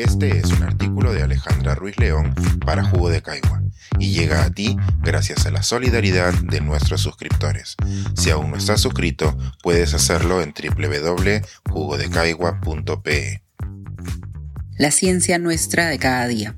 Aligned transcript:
Este 0.00 0.38
es 0.38 0.46
un 0.46 0.62
artículo 0.62 1.12
de 1.12 1.22
Alejandra 1.22 1.74
Ruiz 1.74 1.98
León 1.98 2.34
para 2.64 2.82
Jugo 2.82 3.10
de 3.10 3.20
Caigua 3.20 3.62
y 3.98 4.12
llega 4.12 4.44
a 4.44 4.50
ti 4.50 4.78
gracias 5.02 5.44
a 5.44 5.50
la 5.50 5.62
solidaridad 5.62 6.32
de 6.32 6.62
nuestros 6.62 7.02
suscriptores. 7.02 7.76
Si 8.16 8.30
aún 8.30 8.50
no 8.50 8.56
estás 8.56 8.80
suscrito, 8.80 9.36
puedes 9.62 9.92
hacerlo 9.92 10.40
en 10.40 10.54
www.jugodecaigua.pe. 10.54 13.42
La 14.78 14.90
ciencia 14.90 15.38
nuestra 15.38 15.88
de 15.88 15.98
cada 15.98 16.26
día. 16.28 16.56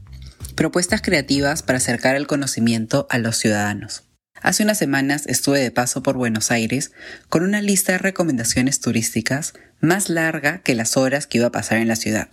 Propuestas 0.55 1.03
creativas 1.03 1.65
para 1.65 1.79
acercar 1.79 2.15
el 2.15 2.29
conocimiento 2.29 3.09
a 3.11 3.19
los 3.19 3.39
ciudadanos. 3.39 4.05
Hace 4.41 4.63
unas 4.63 4.79
semanas 4.79 5.27
estuve 5.27 5.59
de 5.59 5.73
paso 5.73 6.05
por 6.05 6.17
Buenos 6.17 6.53
Aires 6.53 6.93
con 7.29 7.43
una 7.43 7.61
lista 7.61 7.91
de 7.91 7.99
recomendaciones 7.99 8.79
turísticas 8.79 9.55
más 9.81 10.11
larga 10.11 10.63
que 10.63 10.77
las 10.77 10.97
horas 10.97 11.27
que 11.27 11.39
iba 11.39 11.49
a 11.49 11.53
pasar 11.53 11.79
en 11.79 11.89
la 11.89 11.97
ciudad. 11.97 12.29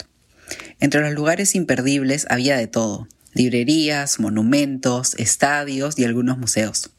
Entre 0.80 1.02
los 1.02 1.14
lugares 1.14 1.56
imperdibles 1.56 2.26
había 2.30 2.58
de 2.58 2.68
todo, 2.68 3.08
librerías, 3.34 4.20
monumentos, 4.20 5.16
estadios 5.16 5.98
y 5.98 6.06
algunos 6.06 6.38
museos. 6.38 6.92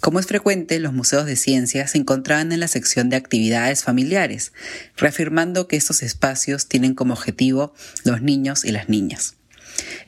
Como 0.00 0.18
es 0.18 0.26
frecuente, 0.26 0.78
los 0.80 0.92
museos 0.92 1.26
de 1.26 1.36
ciencia 1.36 1.86
se 1.86 1.98
encontraban 1.98 2.52
en 2.52 2.60
la 2.60 2.68
sección 2.68 3.08
de 3.08 3.16
actividades 3.16 3.84
familiares, 3.84 4.52
reafirmando 4.96 5.68
que 5.68 5.76
estos 5.76 6.02
espacios 6.02 6.66
tienen 6.66 6.94
como 6.94 7.14
objetivo 7.14 7.72
los 8.04 8.22
niños 8.22 8.64
y 8.64 8.72
las 8.72 8.88
niñas. 8.88 9.34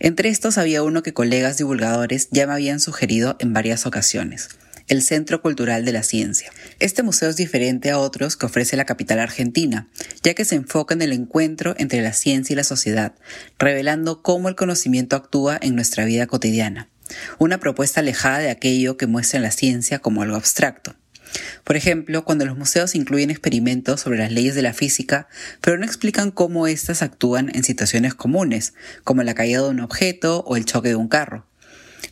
Entre 0.00 0.28
estos 0.28 0.58
había 0.58 0.82
uno 0.82 1.02
que 1.02 1.14
colegas 1.14 1.58
divulgadores 1.58 2.28
ya 2.30 2.46
me 2.46 2.54
habían 2.54 2.80
sugerido 2.80 3.36
en 3.38 3.52
varias 3.52 3.86
ocasiones, 3.86 4.48
el 4.92 5.00
Centro 5.00 5.40
Cultural 5.40 5.86
de 5.86 5.92
la 5.92 6.02
Ciencia. 6.02 6.52
Este 6.78 7.02
museo 7.02 7.30
es 7.30 7.36
diferente 7.36 7.90
a 7.90 7.98
otros 7.98 8.36
que 8.36 8.44
ofrece 8.44 8.76
la 8.76 8.84
capital 8.84 9.20
argentina, 9.20 9.88
ya 10.22 10.34
que 10.34 10.44
se 10.44 10.54
enfoca 10.54 10.92
en 10.92 11.00
el 11.00 11.14
encuentro 11.14 11.74
entre 11.78 12.02
la 12.02 12.12
ciencia 12.12 12.52
y 12.52 12.56
la 12.56 12.62
sociedad, 12.62 13.14
revelando 13.58 14.20
cómo 14.20 14.50
el 14.50 14.54
conocimiento 14.54 15.16
actúa 15.16 15.58
en 15.62 15.76
nuestra 15.76 16.04
vida 16.04 16.26
cotidiana. 16.26 16.90
Una 17.38 17.58
propuesta 17.58 18.00
alejada 18.00 18.40
de 18.40 18.50
aquello 18.50 18.98
que 18.98 19.06
muestra 19.06 19.40
la 19.40 19.50
ciencia 19.50 19.98
como 19.98 20.20
algo 20.20 20.36
abstracto. 20.36 20.94
Por 21.64 21.76
ejemplo, 21.76 22.26
cuando 22.26 22.44
los 22.44 22.58
museos 22.58 22.94
incluyen 22.94 23.30
experimentos 23.30 24.02
sobre 24.02 24.18
las 24.18 24.30
leyes 24.30 24.54
de 24.54 24.60
la 24.60 24.74
física, 24.74 25.26
pero 25.62 25.78
no 25.78 25.86
explican 25.86 26.30
cómo 26.30 26.66
éstas 26.66 27.00
actúan 27.00 27.50
en 27.54 27.64
situaciones 27.64 28.12
comunes, 28.12 28.74
como 29.04 29.22
la 29.22 29.32
caída 29.32 29.62
de 29.62 29.70
un 29.70 29.80
objeto 29.80 30.40
o 30.40 30.56
el 30.56 30.66
choque 30.66 30.90
de 30.90 30.96
un 30.96 31.08
carro. 31.08 31.46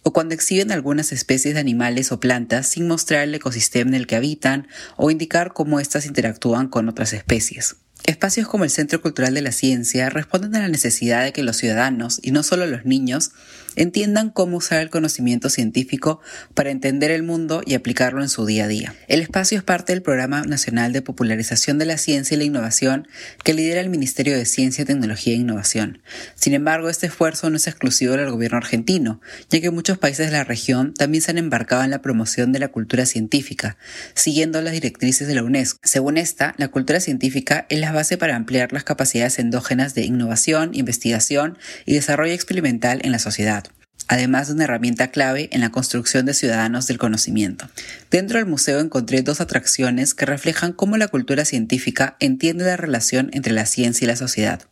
O 0.02 0.12
cuando 0.12 0.34
exhiben 0.34 0.72
algunas 0.72 1.12
especies 1.12 1.54
de 1.54 1.60
animales 1.60 2.12
o 2.12 2.20
plantas 2.20 2.68
sin 2.68 2.86
mostrar 2.86 3.22
el 3.22 3.34
ecosistema 3.34 3.90
en 3.90 3.94
el 3.94 4.06
que 4.06 4.16
habitan 4.16 4.68
o 4.96 5.10
indicar 5.10 5.52
cómo 5.52 5.80
éstas 5.80 6.06
interactúan 6.06 6.68
con 6.68 6.88
otras 6.88 7.12
especies. 7.12 7.76
Espacios 8.06 8.48
como 8.48 8.64
el 8.64 8.70
Centro 8.70 9.02
Cultural 9.02 9.34
de 9.34 9.42
la 9.42 9.52
Ciencia 9.52 10.08
responden 10.08 10.56
a 10.56 10.60
la 10.60 10.68
necesidad 10.68 11.22
de 11.22 11.32
que 11.32 11.42
los 11.42 11.58
ciudadanos, 11.58 12.18
y 12.22 12.30
no 12.30 12.42
solo 12.42 12.66
los 12.66 12.84
niños, 12.84 13.32
entiendan 13.76 14.30
cómo 14.30 14.58
usar 14.58 14.80
el 14.80 14.90
conocimiento 14.90 15.48
científico 15.48 16.20
para 16.54 16.70
entender 16.70 17.10
el 17.10 17.22
mundo 17.22 17.62
y 17.64 17.74
aplicarlo 17.74 18.22
en 18.22 18.28
su 18.28 18.46
día 18.46 18.64
a 18.64 18.68
día. 18.68 18.94
El 19.08 19.20
espacio 19.20 19.58
es 19.58 19.64
parte 19.64 19.92
del 19.92 20.02
Programa 20.02 20.42
Nacional 20.42 20.92
de 20.92 21.02
Popularización 21.02 21.78
de 21.78 21.86
la 21.86 21.98
Ciencia 21.98 22.34
y 22.34 22.38
la 22.38 22.44
Innovación 22.44 23.08
que 23.44 23.54
lidera 23.54 23.80
el 23.80 23.90
Ministerio 23.90 24.36
de 24.36 24.44
Ciencia, 24.44 24.84
Tecnología 24.84 25.34
e 25.34 25.36
Innovación. 25.36 26.02
Sin 26.34 26.54
embargo, 26.54 26.88
este 26.88 27.06
esfuerzo 27.06 27.50
no 27.50 27.56
es 27.56 27.66
exclusivo 27.66 28.16
del 28.16 28.30
gobierno 28.30 28.58
argentino, 28.58 29.20
ya 29.48 29.60
que 29.60 29.70
muchos 29.70 29.98
países 29.98 30.26
de 30.26 30.32
la 30.32 30.44
región 30.44 30.94
también 30.94 31.22
se 31.22 31.30
han 31.30 31.38
embarcado 31.38 31.84
en 31.84 31.90
la 31.90 32.02
promoción 32.02 32.52
de 32.52 32.58
la 32.58 32.68
cultura 32.68 33.06
científica, 33.06 33.76
siguiendo 34.14 34.60
las 34.62 34.72
directrices 34.72 35.28
de 35.28 35.34
la 35.34 35.42
UNESCO. 35.42 35.78
Según 35.82 36.16
esta, 36.16 36.54
la 36.56 36.68
cultura 36.68 37.00
científica 37.00 37.66
es 37.68 37.80
la 37.80 37.92
base 37.92 38.18
para 38.18 38.36
ampliar 38.36 38.72
las 38.72 38.84
capacidades 38.84 39.38
endógenas 39.38 39.94
de 39.94 40.04
innovación, 40.04 40.70
investigación 40.74 41.58
y 41.86 41.94
desarrollo 41.94 42.34
experimental 42.34 43.00
en 43.02 43.12
la 43.12 43.18
sociedad 43.18 43.69
además 44.10 44.48
de 44.48 44.54
una 44.54 44.64
herramienta 44.64 45.12
clave 45.12 45.48
en 45.52 45.60
la 45.60 45.70
construcción 45.70 46.26
de 46.26 46.34
ciudadanos 46.34 46.88
del 46.88 46.98
conocimiento. 46.98 47.68
Dentro 48.10 48.38
del 48.38 48.46
museo 48.46 48.80
encontré 48.80 49.22
dos 49.22 49.40
atracciones 49.40 50.14
que 50.14 50.26
reflejan 50.26 50.72
cómo 50.72 50.96
la 50.96 51.06
cultura 51.06 51.44
científica 51.44 52.16
entiende 52.18 52.64
la 52.64 52.76
relación 52.76 53.30
entre 53.32 53.52
la 53.52 53.66
ciencia 53.66 54.04
y 54.04 54.08
la 54.08 54.16
sociedad. 54.16 54.62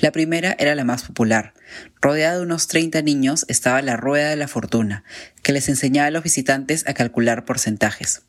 La 0.00 0.12
primera 0.12 0.54
era 0.58 0.74
la 0.74 0.84
más 0.84 1.04
popular. 1.04 1.54
Rodeada 2.02 2.36
de 2.36 2.42
unos 2.42 2.66
30 2.68 3.00
niños 3.00 3.46
estaba 3.48 3.80
la 3.80 3.96
Rueda 3.96 4.28
de 4.28 4.36
la 4.36 4.46
Fortuna, 4.46 5.04
que 5.42 5.54
les 5.54 5.70
enseñaba 5.70 6.08
a 6.08 6.10
los 6.10 6.22
visitantes 6.22 6.84
a 6.86 6.92
calcular 6.92 7.46
porcentajes. 7.46 8.20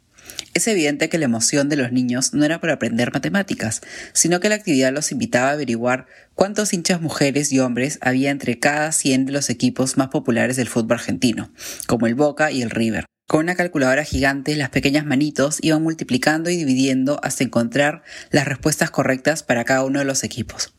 Es 0.54 0.68
evidente 0.68 1.10
que 1.10 1.18
la 1.18 1.26
emoción 1.26 1.68
de 1.68 1.78
los 1.78 1.92
niños 1.92 2.36
no 2.36 2.46
era 2.46 2.62
por 2.62 2.70
aprender 2.70 3.12
matemáticas, 3.12 3.82
sino 4.14 4.40
que 4.40 4.50
la 4.50 4.56
actividad 4.56 4.94
los 4.94 5.12
invitaba 5.12 5.50
a 5.50 5.54
averiguar 5.54 6.06
cuántos 6.36 6.74
hinchas 6.74 7.02
mujeres 7.02 7.52
y 7.52 7.60
hombres 7.60 7.98
había 8.02 8.30
entre 8.30 8.60
cada 8.60 8.92
100 8.92 9.26
de 9.26 9.32
los 9.32 9.50
equipos 9.50 9.98
más 9.98 10.10
populares 10.10 10.56
del 10.56 10.70
fútbol 10.70 10.98
argentino, 11.00 11.52
como 11.88 12.06
el 12.06 12.14
Boca 12.14 12.52
y 12.52 12.62
el 12.62 12.70
River. 12.70 13.06
Con 13.28 13.40
una 13.40 13.56
calculadora 13.56 14.04
gigante, 14.04 14.56
las 14.56 14.70
pequeñas 14.70 15.06
manitos 15.06 15.58
iban 15.62 15.82
multiplicando 15.82 16.52
y 16.52 16.58
dividiendo 16.58 17.20
hasta 17.24 17.44
encontrar 17.44 18.04
las 18.30 18.46
respuestas 18.46 18.92
correctas 18.92 19.42
para 19.42 19.64
cada 19.64 19.84
uno 19.84 20.00
de 20.00 20.06
los 20.06 20.24
equipos. 20.24 20.76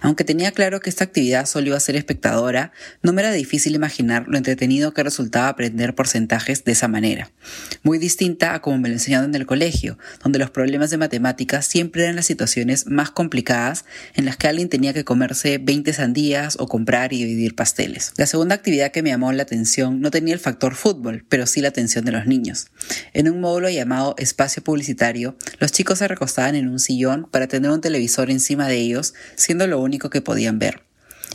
Aunque 0.00 0.24
tenía 0.24 0.52
claro 0.52 0.80
que 0.80 0.90
esta 0.90 1.04
actividad 1.04 1.46
solo 1.46 1.68
iba 1.68 1.76
a 1.76 1.80
ser 1.80 1.96
espectadora, 1.96 2.72
no 3.02 3.12
me 3.12 3.22
era 3.22 3.32
difícil 3.32 3.74
imaginar 3.74 4.26
lo 4.28 4.36
entretenido 4.36 4.94
que 4.94 5.02
resultaba 5.02 5.48
aprender 5.48 5.94
porcentajes 5.94 6.64
de 6.64 6.72
esa 6.72 6.88
manera. 6.88 7.30
Muy 7.82 7.98
distinta 7.98 8.54
a 8.54 8.60
como 8.60 8.78
me 8.78 8.88
lo 8.88 8.94
enseñaron 8.94 9.30
en 9.30 9.34
el 9.34 9.46
colegio, 9.46 9.98
donde 10.22 10.38
los 10.38 10.50
problemas 10.50 10.90
de 10.90 10.98
matemáticas 10.98 11.66
siempre 11.66 12.04
eran 12.04 12.16
las 12.16 12.26
situaciones 12.26 12.86
más 12.86 13.10
complicadas 13.10 13.84
en 14.14 14.24
las 14.24 14.36
que 14.36 14.48
alguien 14.48 14.68
tenía 14.68 14.92
que 14.92 15.04
comerse 15.04 15.58
20 15.58 15.92
sandías 15.92 16.56
o 16.58 16.68
comprar 16.68 17.12
y 17.12 17.18
dividir 17.18 17.54
pasteles. 17.54 18.12
La 18.16 18.26
segunda 18.26 18.54
actividad 18.54 18.92
que 18.92 19.02
me 19.02 19.10
llamó 19.10 19.32
la 19.32 19.42
atención 19.42 20.00
no 20.00 20.10
tenía 20.10 20.34
el 20.34 20.40
factor 20.40 20.74
fútbol, 20.74 21.24
pero 21.28 21.46
sí 21.46 21.60
la 21.60 21.68
atención 21.68 22.04
de 22.04 22.12
los 22.12 22.26
niños. 22.26 22.68
En 23.12 23.30
un 23.30 23.40
módulo 23.40 23.68
llamado 23.70 24.14
espacio 24.18 24.62
publicitario, 24.62 25.36
los 25.58 25.72
chicos 25.72 25.98
se 25.98 26.08
recostaban 26.08 26.54
en 26.54 26.68
un 26.68 26.78
sillón 26.78 27.28
para 27.30 27.48
tener 27.48 27.70
un 27.70 27.80
televisor 27.80 28.30
encima 28.30 28.68
de 28.68 28.76
ellos, 28.76 29.14
lo 29.54 29.80
único 29.80 30.10
que 30.10 30.20
podían 30.20 30.58
ver. 30.58 30.82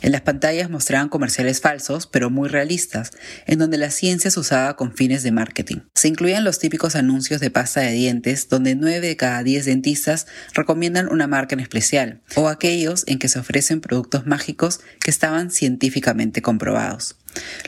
En 0.02 0.10
las 0.10 0.22
pantallas 0.22 0.68
mostraban 0.68 1.08
comerciales 1.08 1.60
falsos, 1.60 2.08
pero 2.08 2.28
muy 2.28 2.48
realistas, 2.48 3.12
en 3.46 3.60
donde 3.60 3.78
la 3.78 3.90
ciencia 3.90 4.32
se 4.32 4.40
usaba 4.40 4.74
con 4.74 4.96
fines 4.96 5.22
de 5.22 5.30
marketing. 5.30 5.78
Se 5.94 6.08
incluían 6.08 6.42
los 6.42 6.58
típicos 6.58 6.96
anuncios 6.96 7.40
de 7.40 7.50
pasta 7.50 7.82
de 7.82 7.92
dientes, 7.92 8.48
donde 8.48 8.74
9 8.74 9.06
de 9.06 9.16
cada 9.16 9.44
10 9.44 9.64
dentistas 9.64 10.26
recomiendan 10.54 11.08
una 11.08 11.28
marca 11.28 11.54
en 11.54 11.60
especial, 11.60 12.20
o 12.34 12.48
aquellos 12.48 13.04
en 13.06 13.20
que 13.20 13.28
se 13.28 13.38
ofrecen 13.38 13.80
productos 13.80 14.26
mágicos 14.26 14.80
que 15.00 15.10
estaban 15.10 15.52
científicamente 15.52 16.42
comprobados. 16.42 17.16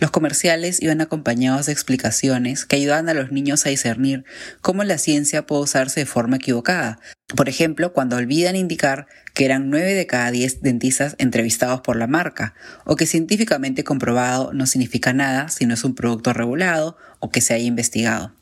Los 0.01 0.11
comerciales 0.11 0.83
iban 0.83 1.01
acompañados 1.01 1.67
de 1.67 1.73
explicaciones 1.73 2.65
que 2.65 2.77
ayudaban 2.77 3.09
a 3.09 3.15
los 3.15 3.33
niños 3.33 3.65
a 3.65 3.71
discernir 3.71 4.25
cómo 4.61 4.85
la 4.85 4.99
ciencia 4.99 5.47
puede 5.47 5.63
usarse 5.63 6.01
de 6.01 6.07
forma 6.07 6.37
equivocada. 6.37 6.99
Por 7.29 7.49
ejemplo, 7.49 7.93
cuando 7.93 8.17
olvidan 8.17 8.55
indicar 8.55 9.07
que 9.33 9.47
eran 9.47 9.71
9 9.71 9.95
de 9.95 10.07
cada 10.07 10.31
10 10.31 10.61
dentistas 10.61 11.17
entrevistados 11.19 11.81
por 11.81 11.97
la 11.97 12.07
marca, 12.07 12.55
o 12.85 12.97
que 12.97 13.07
científicamente 13.07 13.83
comprobado 13.83 14.53
no 14.53 14.67
significa 14.67 15.13
nada 15.13 15.49
si 15.49 15.65
no 15.65 15.75
es 15.75 15.85
un 15.85 15.95
producto 15.95 16.33
regulado 16.33 16.97
o 17.21 17.31
que 17.31 17.41
se 17.41 17.55
haya 17.55 17.65
investigado. 17.65 18.33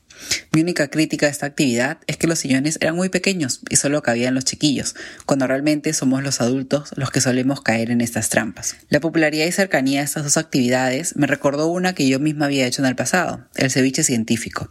Mi 0.53 0.61
única 0.61 0.89
crítica 0.89 1.27
a 1.27 1.31
esta 1.31 1.47
actividad 1.47 1.99
es 2.07 2.17
que 2.17 2.27
los 2.27 2.39
sillones 2.39 2.79
eran 2.81 2.97
muy 2.97 3.09
pequeños 3.09 3.61
y 3.71 3.77
solo 3.77 4.03
cabían 4.03 4.35
los 4.35 4.45
chiquillos, 4.45 4.95
cuando 5.27 5.47
realmente 5.47 5.93
somos 5.93 6.23
los 6.23 6.41
adultos 6.41 6.91
los 6.97 7.11
que 7.11 7.21
solemos 7.21 7.63
caer 7.63 7.91
en 7.91 8.01
estas 8.01 8.29
trampas. 8.29 8.77
La 8.89 9.01
popularidad 9.01 9.47
y 9.47 9.53
cercanía 9.53 10.01
de 10.01 10.07
estas 10.07 10.25
dos 10.25 10.37
actividades 10.37 11.17
me 11.17 11.27
recordó 11.27 11.69
una 11.69 11.95
que 11.95 12.07
yo 12.09 12.21
misma 12.21 12.47
había 12.47 12.67
hecho 12.67 12.83
en 12.83 12.89
el 12.89 12.97
pasado, 12.97 13.47
el 13.55 13.71
ceviche 13.71 14.05
científico. 14.05 14.71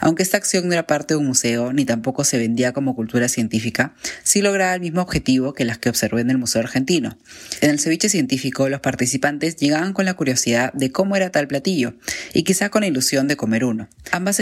Aunque 0.00 0.22
esta 0.22 0.36
acción 0.36 0.66
no 0.66 0.72
era 0.72 0.86
parte 0.86 1.14
de 1.14 1.18
un 1.18 1.26
museo 1.26 1.72
ni 1.72 1.84
tampoco 1.84 2.24
se 2.24 2.38
vendía 2.38 2.72
como 2.72 2.94
cultura 2.94 3.28
científica, 3.28 3.94
sí 4.22 4.42
lograba 4.42 4.74
el 4.74 4.80
mismo 4.80 5.00
objetivo 5.00 5.54
que 5.54 5.64
las 5.64 5.78
que 5.78 5.88
observé 5.88 6.20
en 6.20 6.30
el 6.30 6.38
Museo 6.38 6.60
Argentino. 6.60 7.16
En 7.60 7.70
el 7.70 7.78
ceviche 7.78 8.08
científico 8.08 8.68
los 8.68 8.80
participantes 8.80 9.56
llegaban 9.56 9.92
con 9.92 10.04
la 10.04 10.14
curiosidad 10.14 10.72
de 10.72 10.92
cómo 10.92 11.16
era 11.16 11.30
tal 11.30 11.48
platillo 11.48 11.94
y 12.34 12.42
quizá 12.42 12.68
con 12.68 12.82
la 12.82 12.88
ilusión 12.88 13.28
de 13.28 13.36
comer 13.36 13.64
uno. 13.64 13.88
Ambas 14.10 14.40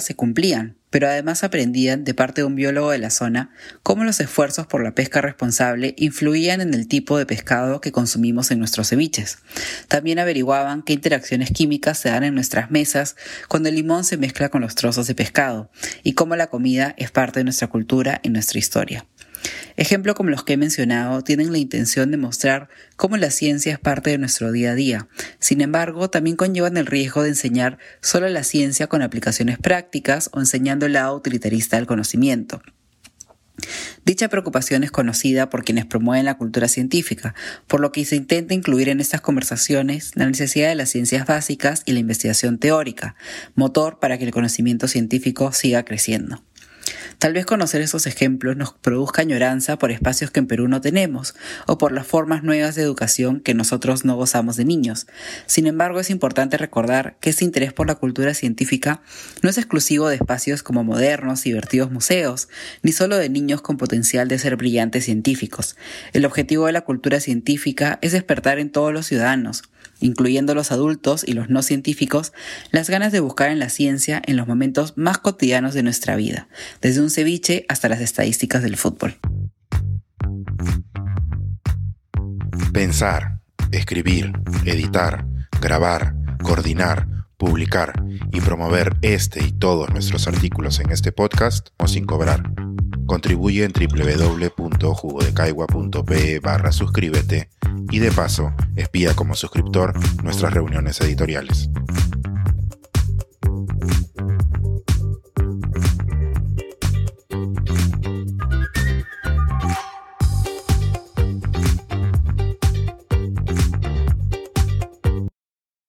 se 0.00 0.14
cumplían, 0.14 0.76
pero 0.90 1.08
además 1.08 1.44
aprendían 1.44 2.04
de 2.04 2.14
parte 2.14 2.40
de 2.40 2.46
un 2.46 2.54
biólogo 2.54 2.90
de 2.90 2.98
la 2.98 3.10
zona 3.10 3.50
cómo 3.82 4.04
los 4.04 4.20
esfuerzos 4.20 4.66
por 4.66 4.82
la 4.82 4.94
pesca 4.94 5.20
responsable 5.20 5.94
influían 5.98 6.60
en 6.60 6.72
el 6.72 6.88
tipo 6.88 7.18
de 7.18 7.26
pescado 7.26 7.80
que 7.80 7.92
consumimos 7.92 8.50
en 8.50 8.58
nuestros 8.58 8.88
ceviches. 8.88 9.38
También 9.88 10.18
averiguaban 10.18 10.82
qué 10.82 10.94
interacciones 10.94 11.50
químicas 11.50 11.98
se 11.98 12.08
dan 12.08 12.24
en 12.24 12.34
nuestras 12.34 12.70
mesas 12.70 13.16
cuando 13.48 13.68
el 13.68 13.74
limón 13.74 14.04
se 14.04 14.16
mezcla 14.16 14.48
con 14.48 14.62
los 14.62 14.74
trozos 14.74 15.06
de 15.06 15.14
pescado 15.14 15.70
y 16.02 16.14
cómo 16.14 16.36
la 16.36 16.48
comida 16.48 16.94
es 16.96 17.10
parte 17.10 17.40
de 17.40 17.44
nuestra 17.44 17.68
cultura 17.68 18.20
y 18.22 18.30
nuestra 18.30 18.58
historia. 18.58 19.06
Ejemplos 19.78 20.16
como 20.16 20.30
los 20.30 20.42
que 20.42 20.54
he 20.54 20.56
mencionado 20.56 21.22
tienen 21.22 21.52
la 21.52 21.58
intención 21.58 22.10
de 22.10 22.16
mostrar 22.16 22.68
cómo 22.96 23.16
la 23.16 23.30
ciencia 23.30 23.72
es 23.72 23.78
parte 23.78 24.10
de 24.10 24.18
nuestro 24.18 24.50
día 24.50 24.72
a 24.72 24.74
día. 24.74 25.06
Sin 25.38 25.60
embargo, 25.60 26.10
también 26.10 26.34
conllevan 26.34 26.76
el 26.76 26.86
riesgo 26.86 27.22
de 27.22 27.28
enseñar 27.28 27.78
solo 28.00 28.28
la 28.28 28.42
ciencia 28.42 28.88
con 28.88 29.02
aplicaciones 29.02 29.56
prácticas 29.56 30.30
o 30.32 30.40
enseñando 30.40 30.86
el 30.86 30.94
lado 30.94 31.14
utilitarista 31.14 31.76
del 31.76 31.86
conocimiento. 31.86 32.60
Dicha 34.04 34.28
preocupación 34.28 34.82
es 34.82 34.90
conocida 34.90 35.48
por 35.48 35.62
quienes 35.62 35.86
promueven 35.86 36.24
la 36.24 36.38
cultura 36.38 36.66
científica, 36.66 37.36
por 37.68 37.78
lo 37.78 37.92
que 37.92 38.04
se 38.04 38.16
intenta 38.16 38.54
incluir 38.54 38.88
en 38.88 38.98
estas 38.98 39.20
conversaciones 39.20 40.10
la 40.16 40.26
necesidad 40.26 40.70
de 40.70 40.74
las 40.74 40.90
ciencias 40.90 41.24
básicas 41.24 41.84
y 41.86 41.92
la 41.92 42.00
investigación 42.00 42.58
teórica, 42.58 43.14
motor 43.54 44.00
para 44.00 44.18
que 44.18 44.24
el 44.24 44.32
conocimiento 44.32 44.88
científico 44.88 45.52
siga 45.52 45.84
creciendo. 45.84 46.42
Tal 47.18 47.32
vez 47.32 47.46
conocer 47.46 47.80
esos 47.80 48.06
ejemplos 48.06 48.56
nos 48.56 48.74
produzca 48.74 49.22
añoranza 49.22 49.76
por 49.76 49.90
espacios 49.90 50.30
que 50.30 50.38
en 50.38 50.46
Perú 50.46 50.68
no 50.68 50.80
tenemos 50.80 51.34
o 51.66 51.76
por 51.76 51.90
las 51.90 52.06
formas 52.06 52.44
nuevas 52.44 52.76
de 52.76 52.82
educación 52.82 53.40
que 53.40 53.54
nosotros 53.54 54.04
no 54.04 54.14
gozamos 54.14 54.54
de 54.54 54.64
niños. 54.64 55.08
Sin 55.46 55.66
embargo, 55.66 55.98
es 55.98 56.10
importante 56.10 56.56
recordar 56.56 57.16
que 57.20 57.30
este 57.30 57.44
interés 57.44 57.72
por 57.72 57.88
la 57.88 57.96
cultura 57.96 58.34
científica 58.34 59.02
no 59.42 59.50
es 59.50 59.58
exclusivo 59.58 60.08
de 60.08 60.14
espacios 60.14 60.62
como 60.62 60.84
modernos 60.84 61.44
y 61.44 61.50
divertidos 61.50 61.90
museos, 61.90 62.48
ni 62.82 62.92
solo 62.92 63.16
de 63.16 63.28
niños 63.28 63.62
con 63.62 63.78
potencial 63.78 64.28
de 64.28 64.38
ser 64.38 64.54
brillantes 64.54 65.04
científicos. 65.04 65.74
El 66.12 66.24
objetivo 66.24 66.66
de 66.66 66.72
la 66.72 66.82
cultura 66.82 67.18
científica 67.18 67.98
es 68.00 68.12
despertar 68.12 68.60
en 68.60 68.70
todos 68.70 68.92
los 68.92 69.06
ciudadanos, 69.06 69.64
incluyendo 70.00 70.54
los 70.54 70.72
adultos 70.72 71.24
y 71.26 71.32
los 71.32 71.48
no 71.48 71.62
científicos, 71.62 72.32
las 72.70 72.90
ganas 72.90 73.12
de 73.12 73.20
buscar 73.20 73.50
en 73.50 73.58
la 73.58 73.68
ciencia 73.68 74.22
en 74.26 74.36
los 74.36 74.46
momentos 74.46 74.94
más 74.96 75.18
cotidianos 75.18 75.74
de 75.74 75.82
nuestra 75.82 76.16
vida, 76.16 76.48
desde 76.80 77.00
un 77.00 77.10
ceviche 77.10 77.66
hasta 77.68 77.88
las 77.88 78.00
estadísticas 78.00 78.62
del 78.62 78.76
fútbol. 78.76 79.16
Pensar, 82.72 83.40
escribir, 83.72 84.32
editar, 84.64 85.26
grabar, 85.60 86.14
coordinar, 86.42 87.08
publicar 87.36 88.02
y 88.32 88.40
promover 88.40 88.96
este 89.02 89.44
y 89.44 89.52
todos 89.52 89.90
nuestros 89.90 90.26
artículos 90.28 90.80
en 90.80 90.90
este 90.90 91.12
podcast 91.12 91.68
o 91.78 91.88
sin 91.88 92.04
cobrar. 92.04 92.52
Contribuye 93.06 93.64
en 93.64 93.72
www.jugodecaigua.pe 93.72 96.40
barra 96.40 96.72
suscríbete 96.72 97.48
y 97.90 97.98
de 97.98 98.10
paso 98.12 98.52
espía 98.76 99.14
como 99.14 99.34
suscriptor 99.34 99.94
nuestras 100.22 100.52
reuniones 100.52 101.00
editoriales. 101.00 101.70